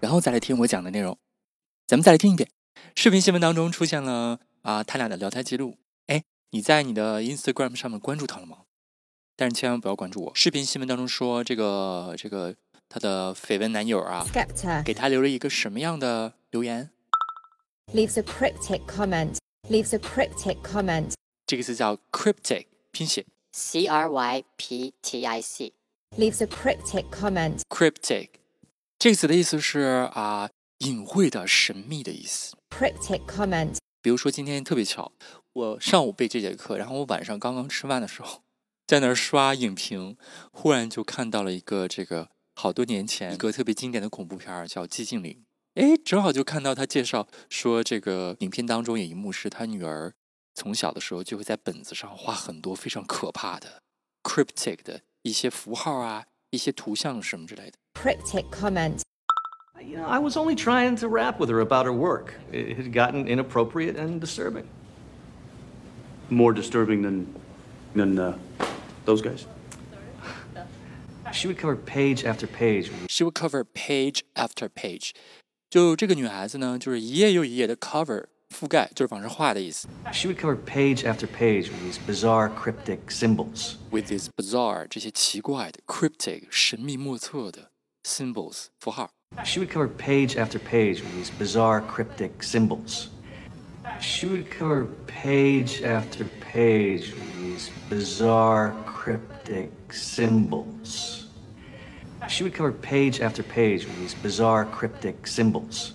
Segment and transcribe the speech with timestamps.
[0.00, 1.16] 然后再来听我讲的内容。
[1.86, 2.48] 咱们再来听一遍。
[2.96, 5.76] 视频新闻当中出现了啊，他俩的聊天记录。
[6.06, 8.58] 哎，你在你的 Instagram 上面关注他了吗？
[9.36, 10.32] 但是千万不要关注我。
[10.34, 12.54] 视频新闻当中说，这个这个
[12.88, 14.26] 他的绯闻男友啊，
[14.84, 16.90] 给他留了一个什么样的留言
[17.92, 19.36] ？Leaves a cryptic comment.
[19.68, 21.12] Leaves a cryptic comment.
[21.46, 25.72] 这个词叫 cryptic，拼写 C R Y P T I C。
[26.16, 27.60] leaves a cryptic comment.
[27.68, 28.39] Cryptic
[29.00, 30.50] 这个词的意思是啊，
[30.80, 32.54] 隐晦的、神秘的意思。
[32.68, 33.78] Cryptic comment.
[34.02, 35.12] 比如说今天特别巧，
[35.54, 38.42] 我上午备这节课，然后我晚上刚刚吃饭的时候，
[38.86, 40.18] 在那儿刷影评，
[40.52, 45.32] 忽然就看到了一个这个好多年前一个特别经典的恐怖片叫《寂静岭》。
[45.82, 50.12] 哎，正好就看到他介绍说，这个影片当中有一幕是他女儿
[50.54, 53.80] 从小的时候就会在本子上画很多非常可怕的
[54.22, 55.00] cryptic 的。
[55.22, 57.77] 一些符号啊，一些图像什么之类的。
[57.93, 59.01] Cryptic comment.
[59.81, 62.33] You know, I was only trying to rap with her about her work.
[62.51, 64.65] It had gotten inappropriate and disturbing.
[66.29, 67.27] More disturbing than,
[67.93, 68.35] than uh,
[69.05, 69.45] those guys.
[71.31, 72.89] She would cover page after page.
[73.09, 75.11] She would cover page after page.
[75.69, 79.87] 就这个女孩子呢，就是一页又一页的 cover 覆盖就是往上画的意思。
[80.13, 83.75] She would cover page after page with these bizarre cryptic symbols.
[83.91, 87.71] With these bizarre 这些奇怪的 cryptic 神秘莫测的
[88.03, 89.09] symbols 符号。
[89.43, 93.07] She would cover page after page with these bizarre cryptic symbols.
[93.99, 101.25] She would cover page after page with these bizarre cryptic symbols.
[102.27, 105.93] She would cover page after page with these bizarre cryptic symbols.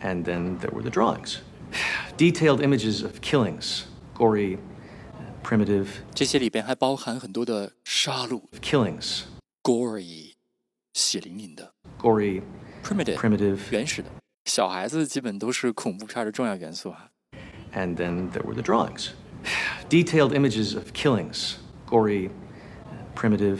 [0.00, 1.40] And then there were the drawings.
[2.18, 3.82] Detailed images of killings,
[4.16, 4.58] gory,
[5.42, 5.86] primitive.
[6.14, 9.22] 这些里边还包含很多的杀戮 killings,
[9.62, 10.34] gory,
[10.92, 12.42] 血淋淋的 gory,
[12.82, 14.08] primitive, primitive, 原始的。
[14.44, 17.10] 小孩子基本都是恐怖片的重要元素啊。
[17.74, 19.08] And then there were the drawings.
[19.88, 21.54] Detailed images of killings,
[21.88, 22.30] gory,
[23.16, 23.58] primitive.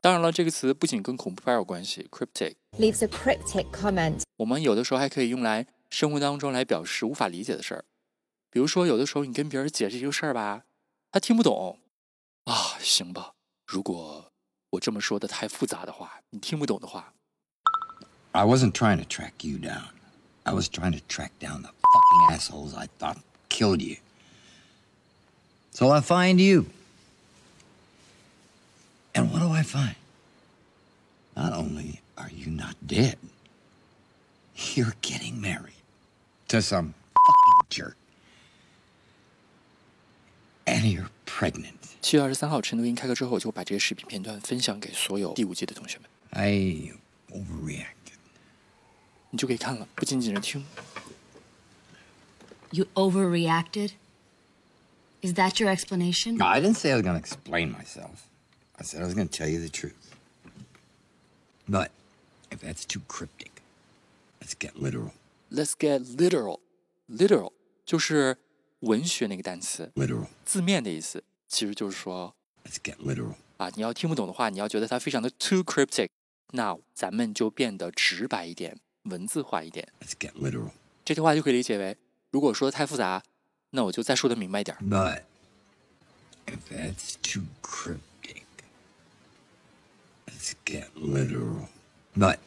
[0.00, 4.22] 当然了，这个词不仅跟恐怖片有关系，cryptic leaves a cryptic comment。
[4.36, 7.84] 我们有的时候还可以用来生活当中来表示无法理解的事儿，
[8.50, 10.64] 比如说有的时候你跟别人解释一个事儿吧，
[11.10, 11.80] 他听不懂
[12.44, 13.34] 啊，行吧。
[13.66, 14.32] 如果
[14.70, 17.14] 我这么说的太复杂的话，你听不懂的话。
[18.32, 19.88] I wasn't trying to track you down.
[20.42, 23.18] I was trying to track down the fucking assholes I thought
[23.48, 23.96] killed you.
[25.72, 26.66] So I find you.
[29.14, 29.94] And what do I find?
[31.36, 33.18] Not only are you not dead,
[34.74, 35.82] you're getting married
[36.48, 37.96] to some fucking jerk.
[40.68, 41.74] And you're pregnant.
[42.00, 46.08] 七月二十三号，晨读营开课之后，我就把这些视频片段分享给所有第五季的同学们。
[46.30, 46.92] I
[47.30, 48.14] overreacted.
[49.30, 50.64] 你就可以看了，不仅仅是听。
[52.70, 53.92] You overreacted?
[55.22, 56.36] Is that your explanation?
[56.36, 58.26] No, I didn't say I was going to explain myself.
[58.76, 59.94] I said I was going to tell you the truth.
[61.68, 61.90] But
[62.50, 63.62] if that's too cryptic,
[64.40, 65.12] let's get literal.
[65.50, 66.60] Let's get literal.
[67.08, 67.52] Literal
[67.86, 68.36] 就是
[68.81, 76.09] 文学那个单词，literal 字面的意思，其实就是说，Let's get literal 啊，你要听不懂的话，你要觉得它非常的 too cryptic，
[76.51, 79.87] 那咱们就变得直白一点，文字化一点。
[79.99, 80.71] Let's get literal
[81.03, 81.97] 这句话就可以理解为，
[82.31, 83.23] 如果说的太复杂，
[83.71, 84.77] 那我就再说的明白一点。
[84.81, 85.23] But
[86.45, 88.43] if that's too cryptic,
[90.27, 91.67] let's get literal.
[92.15, 92.37] But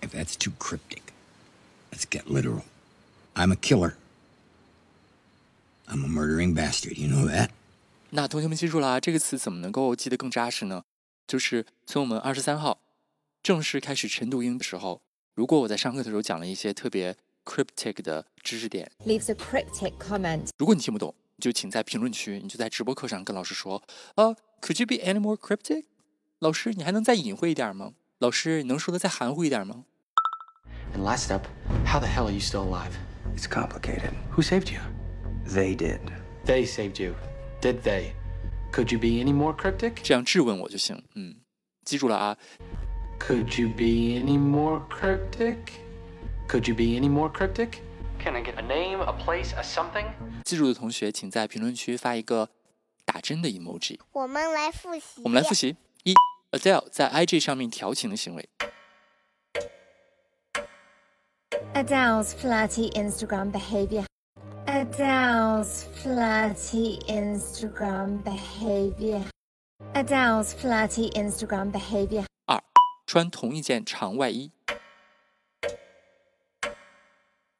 [0.00, 1.02] if that's too cryptic,
[1.90, 2.62] let's get literal.
[3.34, 3.96] I'm a killer.
[5.92, 6.96] I'm a murdering bastard.
[6.96, 7.50] You know that?
[8.10, 10.82] 那同学们记住了啊，这个词怎么能够记得更扎实呢？
[11.26, 12.78] 就是从我们二十三号
[13.42, 15.02] 正式开始晨读英的时候，
[15.34, 20.48] 如果我在上课的时候讲了一些特别 cryptic 的知识点，leaves a cryptic comment。
[20.58, 23.82] 如果你听不懂，你就请在评论区，你就在直播课上跟老师说，
[24.14, 25.84] 啊，Could you be any more cryptic？
[26.38, 27.92] 老师，你还能再隐晦一点吗？
[28.18, 29.84] 老师，你能说的再含糊一点吗
[30.94, 31.46] ？And last up,
[31.86, 32.92] how the hell are you still alive?
[33.36, 34.12] It's complicated.
[34.36, 34.80] Who saved you?
[35.45, 35.99] They did.
[36.45, 37.15] They saved you.
[37.61, 38.13] Did they?
[38.71, 40.01] Could you be any more cryptic?
[40.03, 41.03] 这样质问我就行。
[41.15, 41.37] 嗯，
[41.85, 42.37] 记住了啊。
[43.19, 45.57] Could you be any more cryptic?
[46.47, 47.79] Could you be any more cryptic?
[48.19, 50.05] Can I get a name, a place, a something?
[50.43, 52.49] 记住的同学，请在评论区发一个
[53.05, 53.99] 打针的 emoji。
[54.11, 55.21] 我们来复习。
[55.23, 56.13] 我们来复习：一，
[56.51, 58.43] Adele 在 IG 上面调情的行为；
[61.73, 64.05] Adele's flirty Instagram behavior.
[64.91, 69.23] Adele's flirty Instagram behavior.
[69.95, 72.25] Adele's flirty Instagram behavior.
[72.47, 72.61] 二，
[73.05, 74.51] 穿同一件长外衣；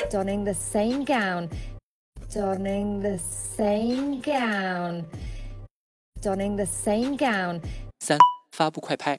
[0.10, 1.50] Donning the same gown.
[2.30, 5.06] Donning the same gown.
[6.22, 7.62] Donning the same gown.
[8.00, 8.18] 三，
[8.52, 9.18] 发布快拍；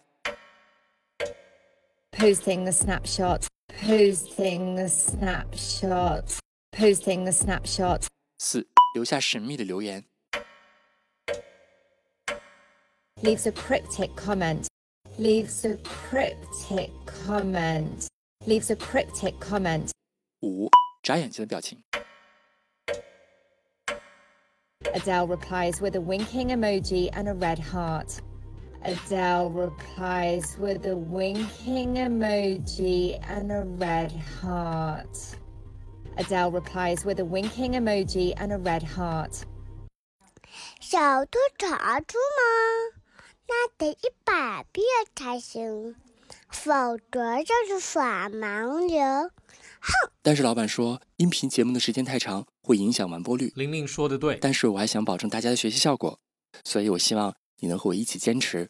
[2.13, 3.47] Posting the snapshot.
[3.81, 6.39] Posting the snapshot.
[6.73, 8.07] Posting the snapshot.
[8.39, 10.03] 四，留下神秘的留言；
[13.23, 14.67] Leaves a cryptic comment.
[15.19, 15.77] Leaves a
[16.09, 18.07] cryptic comment.
[18.47, 19.91] Leaves a cryptic comment.
[20.43, 20.69] 五，
[21.03, 21.79] 眨眼睛的表情；
[24.95, 28.21] Adele replies with a winking emoji and a red heart.
[28.85, 35.37] Adele replies with a winking emoji and a red heart.
[36.18, 39.44] Adele replies with a winking emoji and a red heart.
[40.80, 43.02] 小兔查出吗？
[43.48, 45.96] 那得一百遍才行，
[46.50, 46.72] 否
[47.12, 49.30] 则就是耍盲流。
[49.80, 53.52] 哼但是老板说，音频节目的时间太长，会影响完播率。
[53.56, 54.38] 玲玲说的对。
[54.40, 56.20] 但是我还想保证大家的学习效果，
[56.64, 58.70] 所以我希望你能和我一起坚持，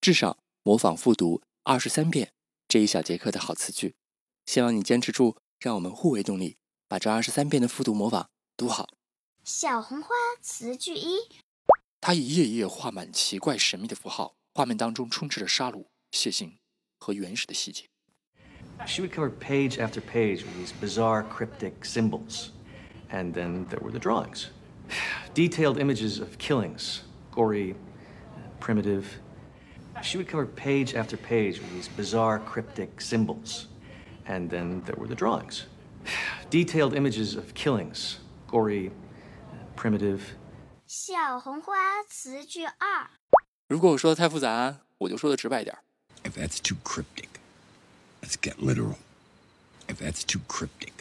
[0.00, 2.32] 至少模仿复读二十三遍
[2.68, 3.94] 这一小节课的好词句。
[4.44, 6.58] 希望你坚持住，让我们互为动力，
[6.90, 8.88] 把这二十三遍的复读模仿读好。
[9.44, 10.08] 小红花
[10.42, 11.18] 词句一：
[12.00, 16.54] 它一页一页画满奇怪神秘的符号，画面当中充斥着杀戮、血腥
[16.98, 17.84] 和原始的细节。
[18.88, 22.48] She would cover page after page with these bizarre cryptic symbols.
[23.08, 24.46] And then there were the drawings.
[25.32, 27.02] Detailed images of killings,
[27.32, 27.76] gory,
[28.58, 29.04] primitive.
[30.02, 33.68] She would cover page after page with these bizarre cryptic symbols.
[34.26, 35.66] And then there were the drawings.
[36.49, 38.15] Detailed images of killings,
[38.49, 38.91] gory,
[39.75, 40.21] primitive.
[40.87, 43.09] 小红花词句二：
[43.67, 45.83] 如果我说的太复杂，我就说的直白点儿。
[46.23, 47.29] If that's too cryptic,
[48.21, 48.95] let's get literal.
[49.87, 50.93] If that's too cryptic,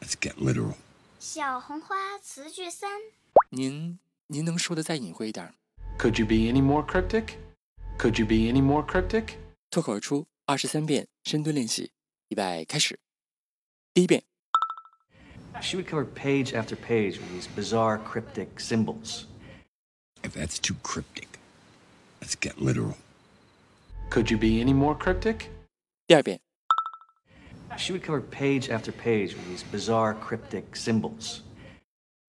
[0.00, 0.74] let's get literal.
[1.18, 2.90] 小红花词句三：
[3.50, 3.98] 您
[4.28, 5.54] 您能说的再隐晦一点儿？
[5.98, 7.36] Could you be any more cryptic?
[7.98, 9.34] Could you be any more cryptic?
[9.70, 11.92] 脱口而出二十三遍深蹲练习，
[12.28, 12.98] 预备开始。
[13.92, 14.24] 第一遍，
[15.60, 19.26] She would cover page after page with these bizarre cryptic symbols.
[20.22, 21.38] If that's too cryptic,
[22.20, 22.96] let's get literal.
[24.10, 25.50] Could you be any more cryptic?
[26.06, 26.40] 第二遍，
[27.76, 31.42] She would cover page after page with these bizarre cryptic symbols.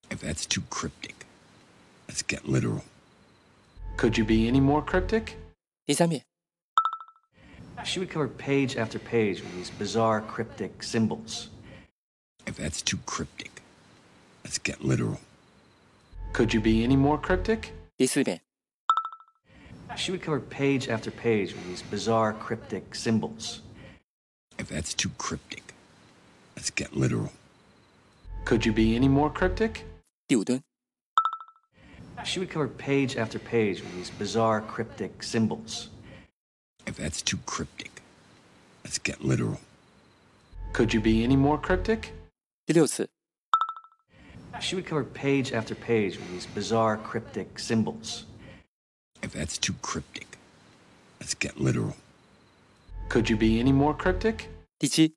[0.09, 1.25] If that's too cryptic,
[2.07, 2.83] let's get literal.
[3.97, 5.37] Could you be any more cryptic?
[5.87, 6.23] 第三遍，
[7.83, 11.49] She would cover page after page with these bizarre cryptic symbols.
[12.55, 13.61] If that's too cryptic,
[14.43, 15.19] let's get literal.
[16.33, 17.71] Could you be any more cryptic?
[17.97, 18.41] 第四遍，
[19.95, 23.61] She would cover page after page with these bizarre cryptic symbols.
[24.57, 25.73] If that's too cryptic,
[26.57, 27.31] let's get literal.
[28.43, 29.85] Could you be any more cryptic?
[30.27, 30.61] 第五蹲，
[32.25, 35.89] She would cover page after page with these bizarre cryptic symbols.
[36.85, 38.01] If that's too cryptic,
[38.83, 39.59] let's get literal.
[40.73, 42.13] Could you be any more cryptic?
[42.65, 43.09] 第六次，
[44.61, 48.25] She would cover page after page with these bizarre cryptic symbols.
[49.21, 50.37] If that's too cryptic,
[51.19, 51.95] let's get literal.
[53.09, 54.49] Could you be any more cryptic?
[54.79, 55.13] 第七，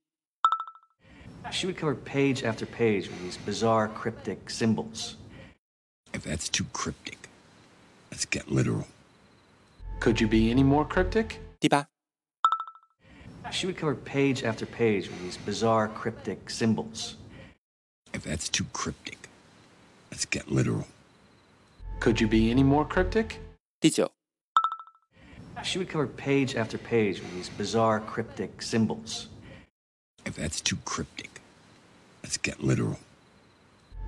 [1.52, 5.16] She would cover page after page with these bizarre cryptic symbols.
[6.12, 7.28] If that's too cryptic,
[8.11, 8.87] let's get literal.
[10.00, 11.40] Could you be any more cryptic?
[11.61, 11.87] 第八，
[13.52, 17.16] She would cover page after page with these bizarre cryptic symbols.
[18.12, 19.28] If that's too cryptic,
[20.11, 20.87] let's get literal.
[22.00, 23.40] Could you be any more cryptic?
[23.80, 24.11] 第九，
[25.62, 29.28] She would cover page after page with these bizarre cryptic symbols.
[30.25, 31.40] If that's too cryptic,
[32.23, 32.99] let's get literal.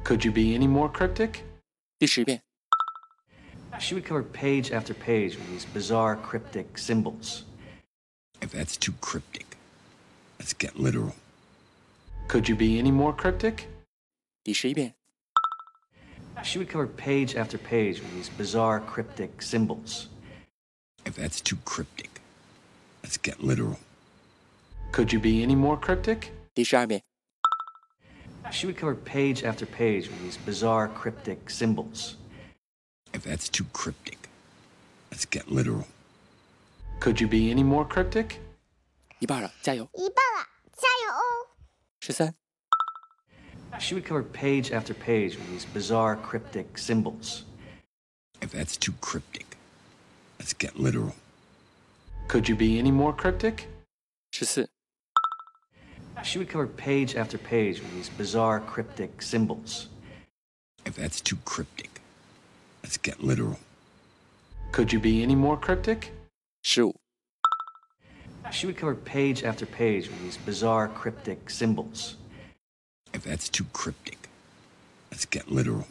[0.05, 1.43] Could you be any more cryptic?
[1.99, 2.43] 第十遍，
[3.79, 7.45] She would cover page after page with these bizarre cryptic symbols.
[8.41, 9.57] If that's too cryptic,
[10.39, 11.15] let's get literal.
[12.29, 13.69] Could you be any more cryptic?
[14.43, 14.95] 第十一遍，
[16.45, 20.07] She would cover page after page with these bizarre cryptic symbols.
[21.05, 22.11] If that's too cryptic,
[23.03, 23.79] let's get literal.
[24.93, 26.31] Could you be any more cryptic?
[26.55, 27.03] 第十二遍，
[28.53, 32.15] She would cover page after page with these bizarre cryptic symbols.
[33.13, 34.29] If that's too cryptic,
[35.11, 35.87] let's get literal.
[37.01, 38.39] Could you be any more cryptic?
[39.19, 39.89] 一半了，加油！
[39.95, 41.57] 一半了，加油哦！
[42.01, 42.35] 十三、
[43.79, 47.45] She would cover page after page with these bizarre cryptic symbols.
[48.41, 49.57] If that's too cryptic,
[50.39, 51.15] let's get literal.
[52.29, 53.69] Could you be any more cryptic?
[54.33, 54.69] 十四、
[56.23, 59.89] She would cover page after page with these bizarre cryptic symbols.
[60.85, 62.01] If that's too cryptic,
[62.83, 63.59] let's get literal.
[64.73, 66.13] Could you be any more cryptic?
[66.63, 66.95] 十五、
[68.51, 72.17] She would cover page after page with these bizarre cryptic symbols.
[73.24, 74.30] that's too cryptic.
[75.12, 75.88] Let's get literal.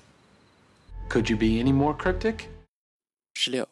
[1.08, 2.48] Could you be any more cryptic?
[3.36, 3.66] 16.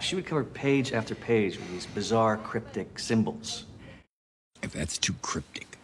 [0.00, 3.64] She would cover page after page with these bizarre cryptic symbols.
[4.62, 5.78] If that's too cryptic,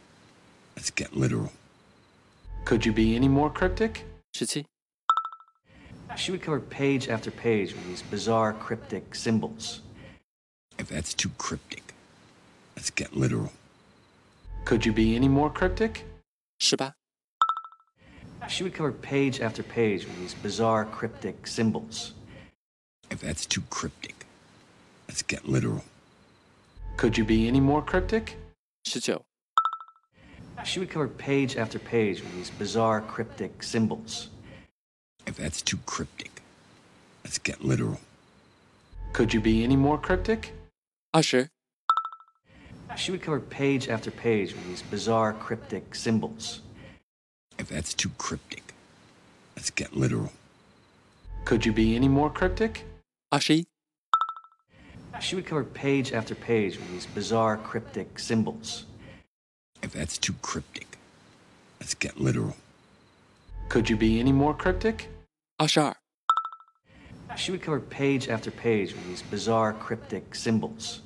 [0.76, 1.52] let's get literal.
[2.64, 4.04] Could you be any more cryptic?
[4.34, 4.64] 17.
[6.16, 9.82] She would cover page after page with these bizarre cryptic symbols.
[10.78, 11.94] If that's too cryptic,
[12.76, 13.52] let's get literal.
[14.68, 16.04] Could you be any more cryptic?
[16.58, 16.94] 十八。
[18.48, 22.12] She would cover page after page with these bizarre cryptic symbols.
[23.08, 24.26] If that's too cryptic,
[25.08, 25.86] let's get literal.
[26.98, 28.36] Could you be any more cryptic?
[28.84, 29.24] 19.
[30.66, 34.28] She would cover page after page with these bizarre cryptic symbols.
[35.26, 36.42] If that's too cryptic,
[37.24, 38.00] let's get literal.
[39.14, 40.52] Could you be any more cryptic?
[41.14, 41.48] 20.
[42.98, 46.62] She would cover page after page with these bizarre cryptic symbols.
[47.56, 48.74] If that's too cryptic,
[49.56, 50.32] let's get literal.
[51.44, 52.84] Could you be any more cryptic?
[53.32, 53.66] Ashi?
[55.20, 58.84] She would cover page after page with these bizarre cryptic symbols.
[59.80, 60.98] If that's too cryptic,
[61.80, 62.56] let's get literal.
[63.68, 65.08] Could you be any more cryptic?
[65.60, 65.94] Ashar.
[67.36, 71.02] She would cover page after page with these bizarre cryptic symbols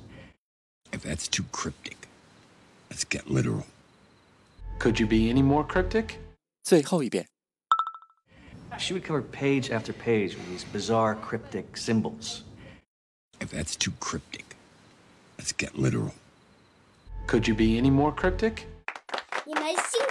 [1.01, 2.07] If that's too cryptic,
[2.89, 3.65] let's get literal.
[4.79, 6.19] Could you be any more cryptic?
[6.63, 7.27] 最后一遍。
[8.77, 12.43] She would cover page after page with these bizarre cryptic symbols.
[13.39, 14.55] If that's too cryptic,
[15.37, 16.13] let's get literal.
[17.27, 18.65] Could you be any more cryptic?
[19.45, 20.10] 你们辛苦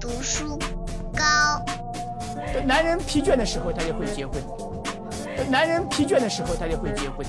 [0.00, 0.58] 读书
[1.14, 1.62] 高。
[2.64, 4.40] 男人疲倦的时候，他就会结婚；
[5.50, 7.26] 男人疲倦的时候，他就会结婚。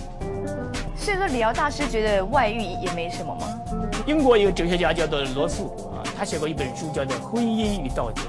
[0.95, 3.59] 所以说，李敖大师觉得外遇也没什么吗？
[4.05, 8.21] 英国一个哲学家叫做罗素啊，他写过一本书叫做《婚姻与道德》。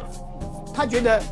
[0.75, 1.23] 他觉得，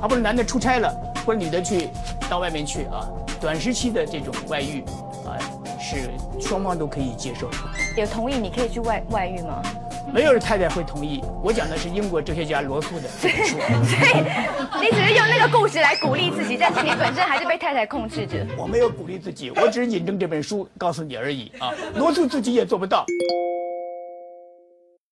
[0.00, 1.88] 好不容易男的出差了，或者女的去
[2.30, 3.08] 到外面去啊，
[3.40, 4.84] 短时期的这种外遇
[5.26, 5.34] 啊，
[5.80, 6.10] 是
[6.40, 7.56] 双方都可以接受的。
[7.96, 9.62] 有同意你可以去外外遇吗？
[10.12, 11.22] 没有人太太会同意。
[11.42, 13.56] 我讲的是英国哲学家罗素的这本书。
[13.84, 14.24] 所以
[14.80, 18.46] 你只是用那个故事来鼓励自己，但是你本身还是被太太控制着。
[18.56, 21.72] 我没有鼓励自己，我只是引证这本书告诉你而已啊。
[21.96, 23.04] 罗素自己也做不到。